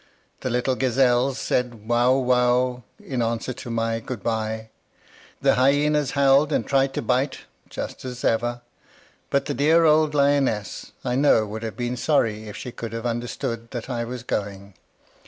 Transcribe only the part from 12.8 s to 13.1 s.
have